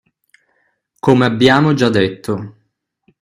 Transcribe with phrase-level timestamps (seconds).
[0.99, 2.55] Come abbiamo già detto